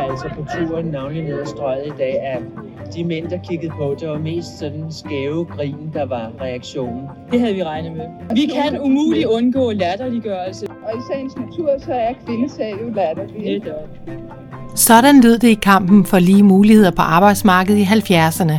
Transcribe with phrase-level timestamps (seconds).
[0.00, 2.42] huske altså på turen navnlig ned ad strøget i dag, at
[2.94, 7.02] de mænd, der kiggede på, det var mest sådan skæve grin, der var reaktionen.
[7.32, 8.06] Det havde vi regnet med.
[8.34, 10.66] Vi kan umuligt undgå latterliggørelse.
[10.66, 13.62] Og i sagens natur, så er kvindesag jo latterlig.
[14.74, 18.58] Sådan lød det i kampen for lige muligheder på arbejdsmarkedet i 70'erne.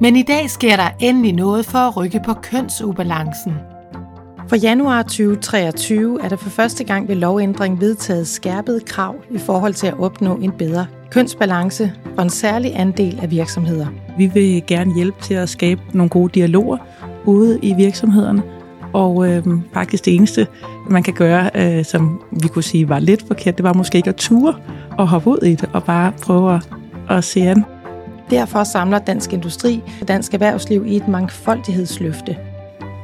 [0.00, 3.71] Men i dag sker der endelig noget for at rykke på kønsubalancen.
[4.48, 9.74] For januar 2023 er der for første gang ved lovændring vedtaget skærpede krav i forhold
[9.74, 13.86] til at opnå en bedre kønsbalance for en særlig andel af virksomheder.
[14.18, 16.76] Vi vil gerne hjælpe til at skabe nogle gode dialoger
[17.24, 18.42] ude i virksomhederne,
[18.92, 20.46] og øh, faktisk det eneste,
[20.90, 24.08] man kan gøre, øh, som vi kunne sige var lidt forkert, det var måske ikke
[24.08, 24.54] at ture
[24.98, 26.68] og hoppe ud i det og bare prøve at,
[27.10, 27.64] at se an.
[28.30, 32.36] Derfor samler Dansk Industri og Dansk Erhvervsliv i et mangfoldighedsløfte.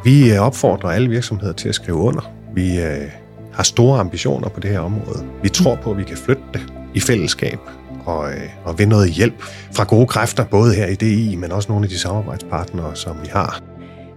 [0.05, 2.33] Vi øh, opfordrer alle virksomheder til at skrive under.
[2.55, 3.11] Vi øh,
[3.53, 5.25] har store ambitioner på det her område.
[5.43, 7.59] Vi tror på, at vi kan flytte det i fællesskab
[8.07, 11.69] og, øh, og ved noget hjælp fra gode kræfter, både her i DI, men også
[11.69, 13.63] nogle af de samarbejdspartnere, som vi har.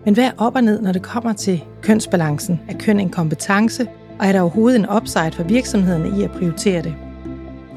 [0.06, 2.60] Men hvad er op og ned, når det kommer til kønsbalancen?
[2.70, 3.88] Er køn en kompetence,
[4.20, 6.96] og er der overhovedet en upside for virksomhederne i at prioritere det?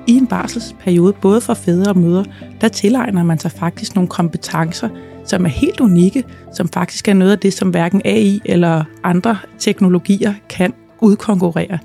[0.07, 2.25] I en barselsperiode, både for fædre og mødre,
[2.61, 4.89] der tilegner man sig faktisk nogle kompetencer,
[5.25, 9.39] som er helt unikke, som faktisk er noget af det, som hverken AI eller andre
[9.59, 11.79] teknologier kan udkonkurrere.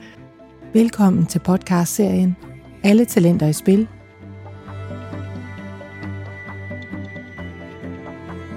[0.73, 2.35] Velkommen til podcastserien
[2.83, 3.87] Alle Talenter i Spil.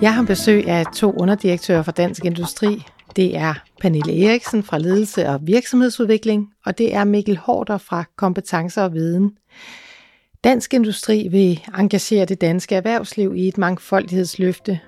[0.02, 2.84] Jeg har besøg af to underdirektører fra Dansk Industri.
[3.16, 8.82] Det er Pernille Eriksen fra Ledelse og Virksomhedsudvikling, og det er Mikkel Hårder fra Kompetencer
[8.82, 9.30] og Viden.
[10.44, 14.80] Dansk Industri vil engagere det danske erhvervsliv i et mangfoldighedsløfte.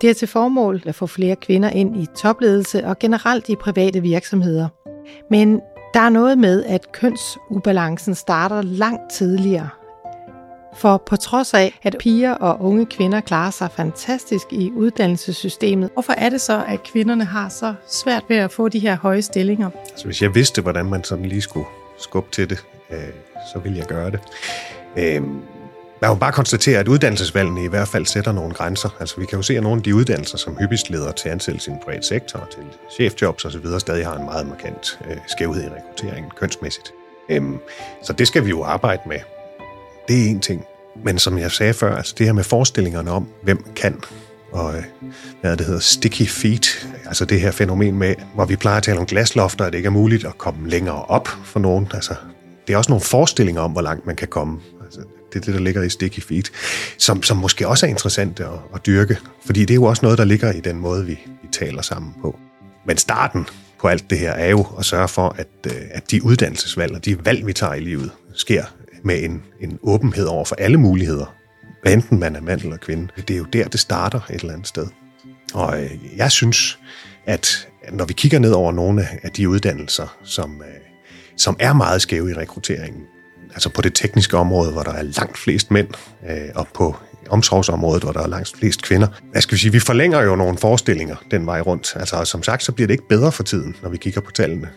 [0.00, 4.00] Det er til formål at få flere kvinder ind i topledelse og generelt i private
[4.00, 4.68] virksomheder.
[5.30, 5.60] Men
[5.94, 9.68] der er noget med, at kønsubalancen starter langt tidligere.
[10.76, 16.12] For på trods af, at piger og unge kvinder klarer sig fantastisk i uddannelsessystemet, hvorfor
[16.12, 19.70] er det så, at kvinderne har så svært ved at få de her høje stillinger?
[19.90, 21.66] Altså, hvis jeg vidste, hvordan man sådan lige skulle
[21.98, 22.98] skubbe til det, øh,
[23.52, 24.20] så vil jeg gøre det.
[24.96, 25.22] Øh,
[26.00, 28.96] man må bare konstatere, at uddannelsesvalgene i hvert fald sætter nogle grænser.
[29.00, 31.70] Altså vi kan jo se, at nogle af de uddannelser, som hyppigst leder til ansættelse
[31.70, 35.66] i den private sektor, til chefjobs osv., stadig har en meget markant øh, skævhed i
[35.66, 36.92] rekrutteringen kønsmæssigt.
[37.30, 37.58] Øhm,
[38.02, 39.18] så det skal vi jo arbejde med.
[40.08, 40.64] Det er en ting.
[41.04, 44.00] Men som jeg sagde før, altså det her med forestillingerne om, hvem kan,
[44.52, 44.82] og øh,
[45.40, 48.98] hvad det hedder, sticky feet, altså det her fænomen med, hvor vi plejer at tale
[48.98, 51.90] om glaslofter, at det ikke er muligt at komme længere op for nogen.
[51.94, 52.14] Altså,
[52.66, 54.60] det er også nogle forestillinger om, hvor langt man kan komme.
[54.84, 55.00] Altså,
[55.32, 56.50] det er det, der ligger i sticky feet,
[56.98, 60.18] som, som måske også er interessant at, at dyrke, fordi det er jo også noget,
[60.18, 62.38] der ligger i den måde, vi, vi taler sammen på.
[62.86, 63.46] Men starten
[63.80, 67.04] på alt det her er jo at sørge for, at, øh, at de uddannelsesvalg og
[67.04, 68.64] de valg, vi tager i livet, sker
[69.02, 71.34] med en, en åbenhed over for alle muligheder,
[71.82, 73.08] hvad enten man er mand eller kvinde.
[73.16, 74.86] Det er jo der, det starter et eller andet sted.
[75.54, 76.78] Og øh, jeg synes,
[77.26, 80.93] at når vi kigger ned over nogle af de uddannelser, som, øh,
[81.36, 83.02] som er meget skæve i rekrutteringen,
[83.52, 85.88] altså på det tekniske område, hvor der er langt flest mænd,
[86.30, 86.96] øh, og på
[87.30, 89.08] omsorgsområdet, hvor der er langt flest kvinder.
[89.30, 91.96] Hvad skal vi sige, vi forlænger jo nogle forestillinger den vej rundt.
[91.96, 94.68] Altså som sagt, så bliver det ikke bedre for tiden, når vi kigger på tallene.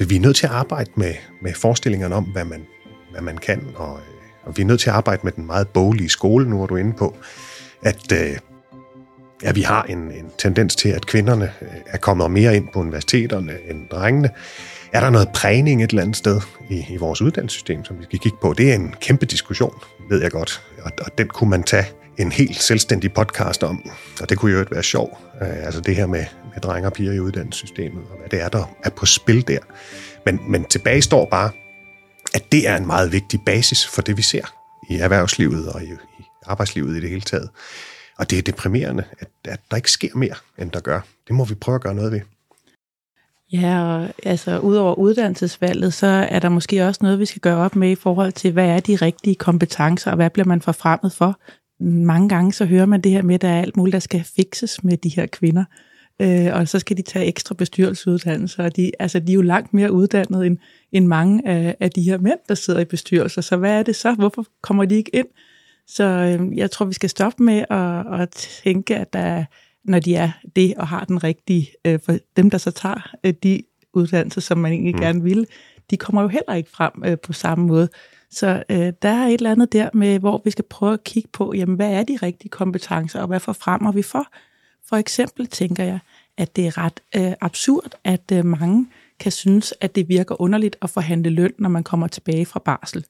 [0.00, 2.66] Øh, vi er nødt til at arbejde med, med forestillingerne om, hvad man,
[3.12, 5.68] hvad man kan, og, øh, og vi er nødt til at arbejde med den meget
[5.68, 7.16] boglige skole, nu er du inde på,
[7.82, 8.36] at øh,
[9.42, 12.80] ja, vi har en, en tendens til, at kvinderne øh, er kommet mere ind på
[12.80, 14.30] universiteterne end drengene.
[14.92, 16.40] Er der noget prægning et eller andet sted
[16.70, 18.54] i, i vores uddannelsessystem, som vi skal kigge på?
[18.58, 19.74] Det er en kæmpe diskussion,
[20.08, 21.86] ved jeg godt, og, og den kunne man tage
[22.18, 23.90] en helt selvstændig podcast om,
[24.20, 25.18] og det kunne jo være sjov.
[25.42, 26.24] Øh, altså det her med,
[26.54, 29.58] med drenge og piger i uddannelsessystemet, og hvad det er, der er på spil der.
[30.26, 31.50] Men, men tilbage står bare,
[32.34, 34.54] at det er en meget vigtig basis for det, vi ser
[34.90, 37.50] i erhvervslivet og i, i arbejdslivet i det hele taget.
[38.18, 41.00] Og det er deprimerende, at, at der ikke sker mere, end der gør.
[41.26, 42.20] Det må vi prøve at gøre noget ved.
[43.52, 47.76] Ja, og altså udover uddannelsesvalget, så er der måske også noget, vi skal gøre op
[47.76, 51.40] med i forhold til, hvad er de rigtige kompetencer, og hvad bliver man forfremmet for?
[51.84, 54.24] Mange gange så hører man det her med, at der er alt muligt, der skal
[54.36, 55.64] fikses med de her kvinder,
[56.20, 59.74] øh, og så skal de tage ekstra bestyrelsesuddannelser, og de, altså, de er jo langt
[59.74, 60.58] mere uddannet end,
[60.92, 63.40] end mange af, af de her mænd, der sidder i bestyrelser.
[63.40, 64.14] Så hvad er det så?
[64.14, 65.26] Hvorfor kommer de ikke ind?
[65.86, 68.30] Så øh, jeg tror, vi skal stoppe med at, at
[68.64, 69.44] tænke, at der er
[69.84, 73.34] når de er det og har den rigtige, øh, for dem, der så tager øh,
[73.42, 73.62] de
[73.92, 75.00] uddannelser, som man egentlig mm.
[75.00, 75.46] gerne vil,
[75.90, 77.88] de kommer jo heller ikke frem øh, på samme måde.
[78.30, 81.28] Så øh, der er et eller andet der med, hvor vi skal prøve at kigge
[81.32, 84.26] på, jamen, hvad er de rigtige kompetencer, og hvad forfremmer vi for?
[84.88, 85.98] For eksempel tænker jeg,
[86.36, 88.86] at det er ret øh, absurd, at øh, mange
[89.18, 93.04] kan synes, at det virker underligt at forhandle løn, når man kommer tilbage fra barsel.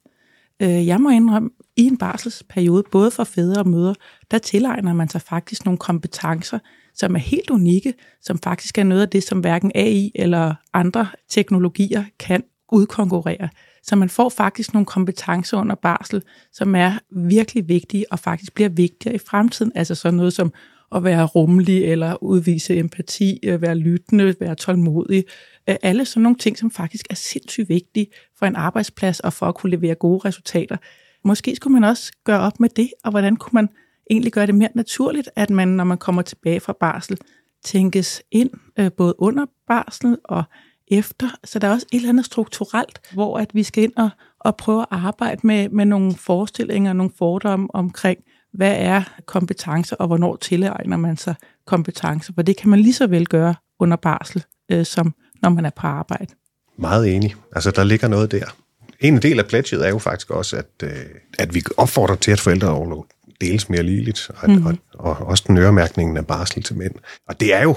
[0.62, 3.94] Øh, jeg må indrømme, i en barselsperiode, både for fædre og mødre,
[4.30, 6.58] der tilegner man sig faktisk nogle kompetencer,
[6.94, 11.08] som er helt unikke, som faktisk er noget af det, som hverken AI eller andre
[11.28, 12.42] teknologier kan
[12.72, 13.48] udkonkurrere.
[13.82, 16.22] Så man får faktisk nogle kompetencer under barsel,
[16.52, 19.72] som er virkelig vigtige og faktisk bliver vigtigere i fremtiden.
[19.74, 20.52] Altså sådan noget som
[20.94, 25.24] at være rummelig eller udvise empati, øh, være lyttende, være tålmodig.
[25.68, 28.06] Øh, alle sådan nogle ting, som faktisk er sindssygt vigtige
[28.38, 30.76] for en arbejdsplads og for at kunne levere gode resultater.
[31.24, 33.68] Måske skulle man også gøre op med det, og hvordan kunne man
[34.10, 37.18] egentlig gøre det mere naturligt, at man, når man kommer tilbage fra barsel,
[37.64, 40.44] tænkes ind øh, både under barsel og
[40.90, 41.28] efter.
[41.44, 44.56] Så der er også et eller andet strukturelt, hvor at vi skal ind og, og
[44.56, 48.18] prøve at arbejde med, med nogle forestillinger, nogle fordomme omkring,
[48.52, 51.34] hvad er kompetencer, og hvornår tilegner man sig
[51.66, 52.32] kompetencer.
[52.34, 55.70] For det kan man lige så vel gøre under barsel, øh, som når man er
[55.70, 56.34] på arbejde.
[56.78, 57.34] Meget enig.
[57.54, 58.44] Altså, der ligger noget der.
[59.00, 60.90] En del af pledget er jo faktisk også, at, øh,
[61.38, 63.06] at vi opfordrer til, at forældreoverlov
[63.40, 64.66] deles mere ligeligt, og, mm.
[64.66, 66.94] og, og også den øremærkningen af barsel til mænd.
[67.28, 67.76] Og det er jo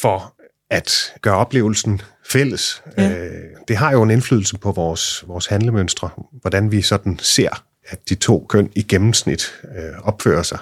[0.00, 0.34] for
[0.70, 2.82] at gøre oplevelsen fælles.
[2.98, 3.10] Ja.
[3.10, 6.10] Øh, det har jo en indflydelse på vores, vores handlemønstre,
[6.40, 10.58] hvordan vi sådan ser, at de to køn i gennemsnit øh, opfører sig.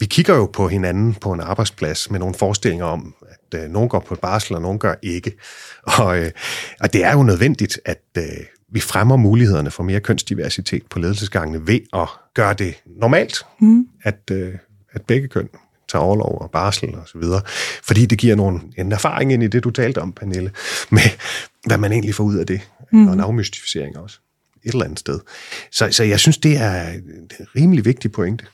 [0.00, 3.88] Vi kigger jo på hinanden på en arbejdsplads med nogle forestillinger om, at øh, nogen
[3.88, 5.32] går på barsel, og nogen gør ikke.
[5.98, 6.30] Og, øh,
[6.80, 8.24] og det er jo nødvendigt, at øh,
[8.72, 13.88] vi fremmer mulighederne for mere kønsdiversitet på ledelsesgangene ved at gøre det normalt, mm.
[14.02, 14.54] at, øh,
[14.92, 15.48] at begge køn
[15.88, 17.40] tager overlov og barsel og så videre.
[17.82, 20.50] Fordi det giver nogle, en erfaring ind i det, du talte om, Pernille,
[20.90, 21.00] med
[21.66, 22.60] hvad man egentlig får ud af det,
[22.92, 23.08] mm.
[23.08, 24.20] og en afmystificering også
[24.64, 25.20] et eller andet sted.
[25.72, 28.44] Så, så jeg synes, det er en rimelig vigtig pointe,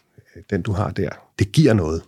[0.51, 1.09] den du har der.
[1.39, 2.03] Det giver noget.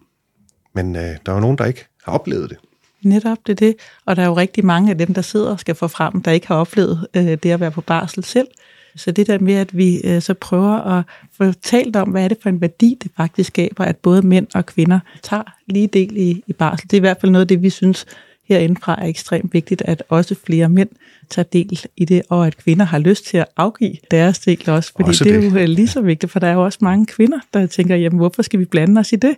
[0.75, 2.59] Men øh, der er jo nogen, der ikke har oplevet det.
[3.03, 3.77] Netop det er det.
[4.07, 6.31] Og der er jo rigtig mange af dem, der sidder og skal få frem, der
[6.31, 8.49] ikke har oplevet øh, det at være på barsel selv.
[8.97, 11.05] Så det der med, at vi øh, så prøver at
[11.37, 14.47] få talt om, hvad er det for en værdi, det faktisk skaber, at både mænd
[14.55, 16.91] og kvinder tager lige del i, i barsel.
[16.91, 18.07] Det er i hvert fald noget af det, vi synes
[18.49, 20.89] herindefra er ekstremt vigtigt, at også flere mænd
[21.31, 24.93] tager del i det, og at kvinder har lyst til at afgive deres del også,
[24.97, 25.35] fordi også det.
[25.35, 27.67] det er jo øh, lige så vigtigt, for der er jo også mange kvinder, der
[27.67, 29.37] tænker, jamen hvorfor skal vi blande os i det?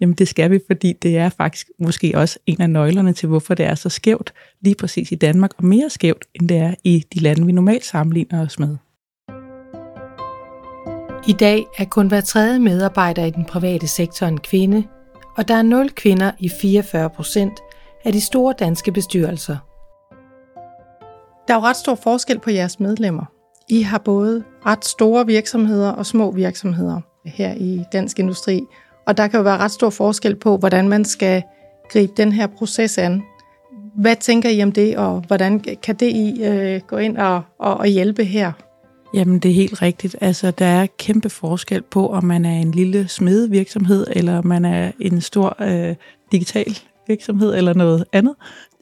[0.00, 3.54] Jamen det skal vi, fordi det er faktisk måske også en af nøglerne til, hvorfor
[3.54, 7.04] det er så skævt lige præcis i Danmark, og mere skævt, end det er i
[7.14, 8.76] de lande, vi normalt sammenligner os med.
[11.28, 14.84] I dag er kun hver tredje medarbejder i den private sektor en kvinde,
[15.36, 17.52] og der er 0 kvinder i 44 procent
[18.04, 19.56] af de store danske bestyrelser.
[21.48, 23.24] Der er jo ret stor forskel på jeres medlemmer.
[23.68, 28.60] I har både ret store virksomheder og små virksomheder her i dansk industri,
[29.06, 31.42] og der kan jo være ret stor forskel på, hvordan man skal
[31.90, 33.22] gribe den her proces an.
[33.96, 37.76] Hvad tænker I om det, og hvordan kan det I øh, gå ind og, og,
[37.76, 38.52] og hjælpe her?
[39.14, 40.16] Jamen, det er helt rigtigt.
[40.20, 44.92] Altså, der er kæmpe forskel på, om man er en lille smedevirksomhed, eller man er
[45.00, 45.96] en stor øh,
[46.32, 46.78] digital
[47.10, 48.34] virksomhed, eller noget andet.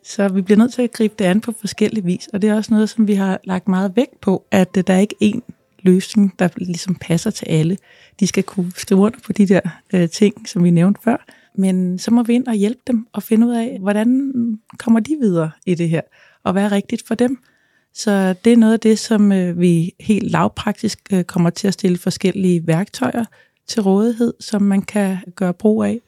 [0.04, 2.54] Så vi bliver nødt til at gribe det an på forskellige vis, og det er
[2.54, 5.40] også noget, som vi har lagt meget vægt på, at øh, der er ikke én
[5.82, 7.78] løsning, der ligesom passer til alle.
[8.20, 9.60] De skal kunne skrive under på de der
[9.94, 13.22] øh, ting, som vi nævnte før, men så må vi ind og hjælpe dem og
[13.22, 14.32] finde ud af, hvordan
[14.78, 16.00] kommer de videre i det her,
[16.44, 17.38] og hvad er rigtigt for dem.
[17.94, 21.74] Så det er noget af det, som øh, vi helt lavpraktisk øh, kommer til at
[21.74, 23.24] stille forskellige værktøjer
[23.66, 26.00] til rådighed, som man kan gøre brug af.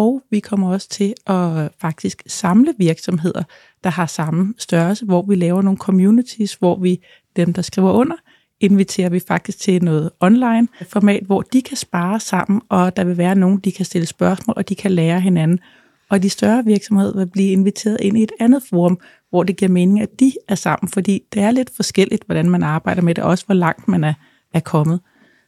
[0.00, 3.42] Og vi kommer også til at faktisk samle virksomheder,
[3.84, 7.00] der har samme størrelse, hvor vi laver nogle communities, hvor vi,
[7.36, 8.16] dem der skriver under,
[8.60, 13.18] inviterer vi faktisk til noget online format, hvor de kan spare sammen, og der vil
[13.18, 15.58] være nogen, de kan stille spørgsmål, og de kan lære hinanden.
[16.10, 19.70] Og de større virksomheder vil blive inviteret ind i et andet forum, hvor det giver
[19.70, 23.24] mening, at de er sammen, fordi det er lidt forskelligt, hvordan man arbejder med det,
[23.24, 24.14] og også hvor langt man er,
[24.54, 25.00] er kommet.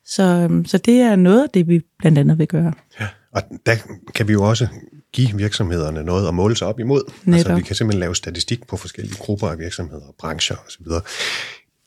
[0.04, 2.72] Så, øhm, så det er noget af det, vi blandt andet vil gøre.
[3.00, 3.76] Ja, og der
[4.14, 4.68] kan vi jo også
[5.12, 7.02] give virksomhederne noget at måle sig op imod.
[7.24, 7.36] Netop.
[7.36, 10.86] Altså vi kan simpelthen lave statistik på forskellige grupper af virksomheder, brancher osv.,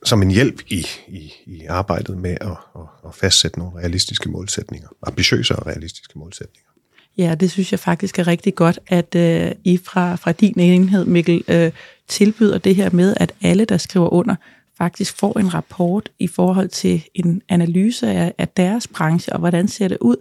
[0.06, 4.88] som en hjælp i, i, i arbejdet med at, at, at fastsætte nogle realistiske målsætninger,
[5.08, 6.70] ambitiøse og realistiske målsætninger.
[7.18, 11.06] Ja, det synes jeg faktisk er rigtig godt, at øh, I fra, fra din enhed,
[11.06, 11.72] Mikkel, øh,
[12.08, 14.36] tilbyder det her med, at alle, der skriver under,
[14.78, 19.68] faktisk får en rapport i forhold til en analyse af, af deres branche, og hvordan
[19.68, 20.16] ser det ud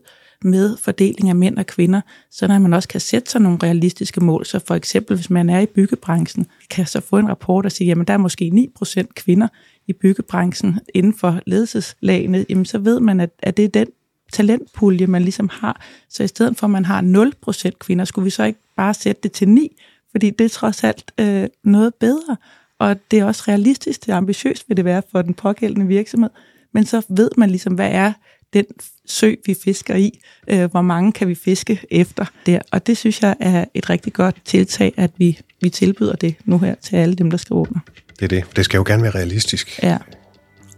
[0.44, 4.46] med fordeling af mænd og kvinder, så man også kan sætte sig nogle realistiske mål.
[4.46, 7.88] Så for eksempel, hvis man er i byggebranchen, kan så få en rapport og sige,
[7.88, 9.48] jamen der er måske 9% kvinder
[9.86, 13.86] i byggebranchen inden for ledelseslagene, jamen så ved man, at, at det er den
[14.32, 15.80] talentpulje, man ligesom har.
[16.08, 19.22] Så i stedet for, at man har 0% kvinder, skulle vi så ikke bare sætte
[19.22, 19.76] det til 9,
[20.10, 22.36] fordi det er trods alt øh, noget bedre,
[22.78, 26.30] og det er også realistisk, det er ambitiøst vil det være for den pågældende virksomhed,
[26.74, 28.12] men så ved man ligesom, hvad er
[28.54, 28.64] den
[29.06, 32.58] sø, vi fisker i, øh, hvor mange kan vi fiske efter der.
[32.72, 36.58] Og det synes jeg er et rigtig godt tiltag, at vi, vi tilbyder det nu
[36.58, 37.80] her til alle dem, der skal åbne.
[38.20, 38.56] Det er det.
[38.56, 39.82] Det skal jo gerne være realistisk.
[39.82, 39.98] Ja.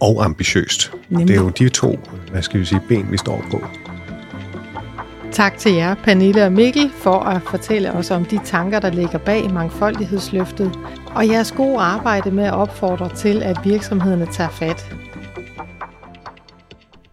[0.01, 0.93] Og ambitiøst.
[1.09, 1.29] Nemlig.
[1.29, 1.99] Det er jo de to,
[2.31, 3.65] hvad skal vi sige, ben, vi står på.
[5.33, 9.19] Tak til jer, Pernille og Mikkel, for at fortælle os om de tanker, der ligger
[9.19, 10.73] bag mangfoldighedsløftet,
[11.07, 14.95] og jeres gode arbejde med at opfordre til, at virksomhederne tager fat.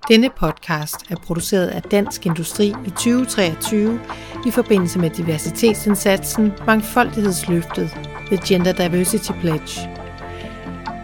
[0.07, 4.00] Denne podcast er produceret af Dansk Industri i 2023
[4.45, 9.89] i forbindelse med diversitetsindsatsen Mangfoldighedsløftet, The Gender Diversity Pledge.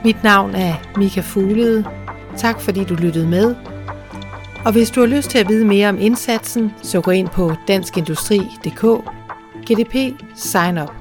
[0.03, 1.85] Mit navn er Mika Fuglede.
[2.37, 3.55] Tak fordi du lyttede med.
[4.65, 7.53] Og hvis du har lyst til at vide mere om indsatsen, så gå ind på
[7.67, 8.85] danskindustri.dk.
[9.65, 10.98] GDP Sign Up.